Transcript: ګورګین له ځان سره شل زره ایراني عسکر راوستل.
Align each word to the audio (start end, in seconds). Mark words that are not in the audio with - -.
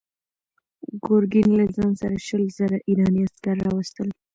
ګورګین 1.03 1.47
له 1.59 1.65
ځان 1.75 1.91
سره 2.01 2.15
شل 2.27 2.43
زره 2.57 2.77
ایراني 2.87 3.21
عسکر 3.27 3.55
راوستل. 3.65 4.09